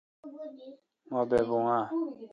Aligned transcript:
مہبےبوں 1.09 1.65
آں؟ 1.75 1.85